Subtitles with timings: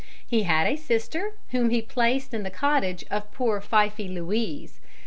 [0.25, 4.79] He had a sister whom he placed in the cottage of poor 'Pfeiffe Louise.'